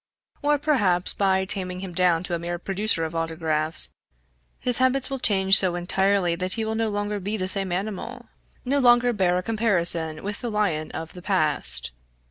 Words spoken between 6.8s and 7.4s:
longer be